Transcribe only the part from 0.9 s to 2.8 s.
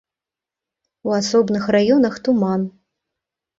У асобных раёнах туман.